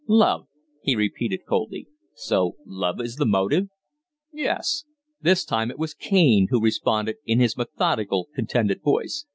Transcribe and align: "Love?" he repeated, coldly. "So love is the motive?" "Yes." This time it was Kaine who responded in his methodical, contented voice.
"Love?" 0.07 0.47
he 0.81 0.95
repeated, 0.95 1.41
coldly. 1.47 1.87
"So 2.15 2.55
love 2.65 2.99
is 2.99 3.17
the 3.17 3.25
motive?" 3.27 3.67
"Yes." 4.33 4.83
This 5.21 5.45
time 5.45 5.69
it 5.69 5.77
was 5.77 5.93
Kaine 5.93 6.47
who 6.49 6.59
responded 6.59 7.17
in 7.23 7.39
his 7.39 7.55
methodical, 7.55 8.27
contented 8.33 8.81
voice. 8.81 9.25